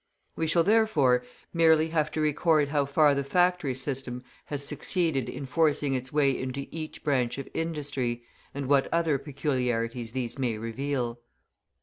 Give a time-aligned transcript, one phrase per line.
[0.35, 1.23] We shall, therefore,
[1.53, 6.31] merely have to record how far the factory system has succeeded in forcing its way
[6.35, 11.19] into each branch of industry, and what other peculiarities these may reveal.